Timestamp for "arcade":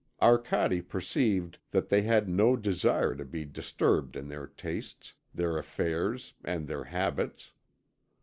0.19-0.89